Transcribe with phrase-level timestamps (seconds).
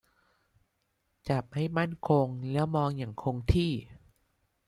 [1.29, 3.71] จับให้มั่นคงและมองอย่างคงที่